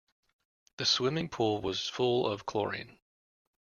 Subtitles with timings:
[0.77, 2.97] The swimming pool was full of chlorine.